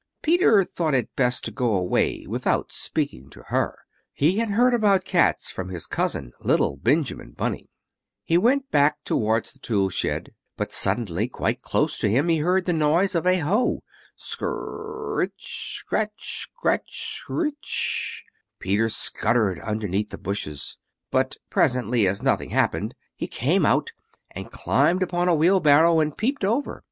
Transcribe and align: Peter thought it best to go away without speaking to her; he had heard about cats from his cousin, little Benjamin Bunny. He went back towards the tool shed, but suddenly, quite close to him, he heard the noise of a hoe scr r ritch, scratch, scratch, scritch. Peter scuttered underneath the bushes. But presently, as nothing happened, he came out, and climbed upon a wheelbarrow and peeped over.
Peter 0.23 0.63
thought 0.63 0.95
it 0.95 1.15
best 1.15 1.45
to 1.45 1.51
go 1.51 1.75
away 1.75 2.25
without 2.27 2.71
speaking 2.71 3.29
to 3.29 3.43
her; 3.49 3.77
he 4.11 4.39
had 4.39 4.49
heard 4.49 4.73
about 4.73 5.05
cats 5.05 5.51
from 5.51 5.69
his 5.69 5.85
cousin, 5.85 6.31
little 6.39 6.75
Benjamin 6.75 7.33
Bunny. 7.33 7.69
He 8.23 8.35
went 8.35 8.71
back 8.71 8.97
towards 9.03 9.53
the 9.53 9.59
tool 9.59 9.89
shed, 9.91 10.33
but 10.57 10.71
suddenly, 10.71 11.27
quite 11.27 11.61
close 11.61 11.99
to 11.99 12.09
him, 12.09 12.29
he 12.29 12.39
heard 12.39 12.65
the 12.65 12.73
noise 12.73 13.13
of 13.13 13.27
a 13.27 13.41
hoe 13.41 13.83
scr 14.15 14.47
r 14.47 15.13
ritch, 15.17 15.77
scratch, 15.81 16.47
scratch, 16.49 17.17
scritch. 17.19 18.25
Peter 18.57 18.89
scuttered 18.89 19.59
underneath 19.59 20.09
the 20.09 20.17
bushes. 20.17 20.77
But 21.11 21.37
presently, 21.51 22.07
as 22.07 22.23
nothing 22.23 22.49
happened, 22.49 22.95
he 23.15 23.27
came 23.27 23.67
out, 23.67 23.91
and 24.31 24.51
climbed 24.51 25.03
upon 25.03 25.27
a 25.27 25.35
wheelbarrow 25.35 25.99
and 25.99 26.17
peeped 26.17 26.43
over. 26.43 26.79